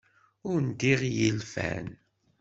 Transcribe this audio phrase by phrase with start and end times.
[0.51, 1.87] Undiɣ i yilfan.